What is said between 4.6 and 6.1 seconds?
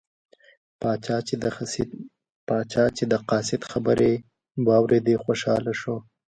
واوریدې خوشحاله شو.